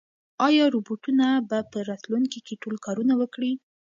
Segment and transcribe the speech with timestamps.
[0.47, 3.51] ایا روبوټونه به په راتلونکي کې ټول کارونه وکړي؟